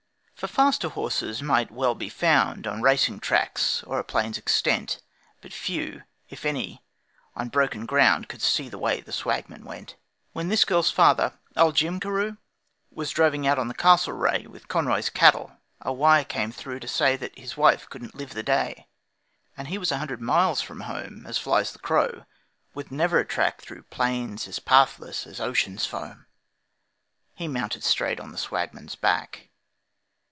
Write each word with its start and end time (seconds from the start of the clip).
For 0.41 0.47
faster 0.47 0.89
horses 0.89 1.43
might 1.43 1.69
well 1.69 1.93
be 1.93 2.09
found 2.09 2.65
On 2.65 2.81
racing 2.81 3.19
tracks, 3.19 3.83
or 3.83 3.99
a 3.99 4.03
plain's 4.03 4.39
extent, 4.39 4.99
But 5.39 5.53
few, 5.53 6.01
if 6.29 6.47
any, 6.47 6.83
on 7.35 7.49
broken 7.49 7.85
ground 7.85 8.27
Could 8.27 8.41
see 8.41 8.67
the 8.67 8.79
way 8.79 8.95
that 8.95 9.05
the 9.05 9.11
Swagman 9.11 9.63
went. 9.65 9.97
When 10.33 10.47
this 10.47 10.65
girl's 10.65 10.89
father, 10.89 11.37
old 11.55 11.75
Jim 11.75 11.99
Carew, 11.99 12.37
Was 12.89 13.11
droving 13.11 13.45
out 13.45 13.59
on 13.59 13.67
the 13.67 13.75
Castlereagh 13.75 14.47
With 14.47 14.67
Conroy's 14.67 15.11
cattle, 15.11 15.57
a 15.79 15.93
wire 15.93 16.25
came 16.25 16.51
through 16.51 16.79
To 16.79 16.87
say 16.87 17.15
that 17.17 17.37
his 17.37 17.55
wife 17.55 17.87
couldn't 17.87 18.15
live 18.15 18.33
the 18.33 18.41
day. 18.41 18.87
And 19.55 19.67
he 19.67 19.77
was 19.77 19.91
a 19.91 19.99
hundred 19.99 20.21
miles 20.21 20.59
from 20.63 20.79
home, 20.81 21.23
As 21.27 21.37
flies 21.37 21.71
the 21.71 21.77
crow, 21.77 22.25
with 22.73 22.89
never 22.89 23.19
a 23.19 23.25
track, 23.27 23.61
Through 23.61 23.83
plains 23.83 24.47
as 24.47 24.57
pathless 24.57 25.27
as 25.27 25.39
ocean's 25.39 25.85
foam, 25.85 26.25
He 27.35 27.47
mounted 27.47 27.83
straight 27.83 28.19
on 28.19 28.31
the 28.31 28.39
Swagman's 28.39 28.95
back. 28.95 29.49